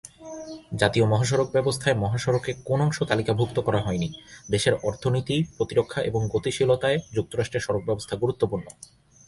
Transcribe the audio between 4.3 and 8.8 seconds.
দেশের অর্থনীতি, প্রতিরক্ষা, এবং গতিশীলতায় যুক্তরাষ্ট্রের সড়ক ব্যবস্থা গুরুত্বপূর্ণ।